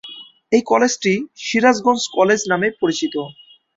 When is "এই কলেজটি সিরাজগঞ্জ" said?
0.51-2.01